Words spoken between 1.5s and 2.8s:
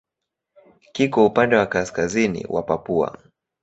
wa kaskazini wa